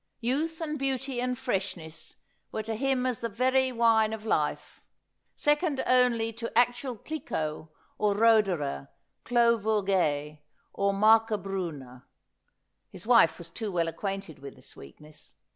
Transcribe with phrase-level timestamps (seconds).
[0.21, 2.15] Youth and beauty and freshness
[2.51, 4.81] were to him as the very wine of life—
[5.45, 8.87] second only to actual Cliquot, or Roederer,
[9.25, 10.39] Clos Vougeot,
[10.73, 12.05] or Marcobriinner.
[12.89, 15.35] His wife was too well acquainted with this weakness.